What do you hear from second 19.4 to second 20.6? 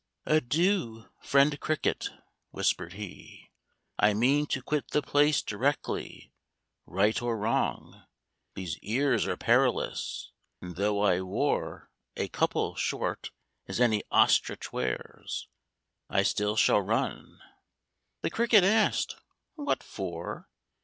"What for?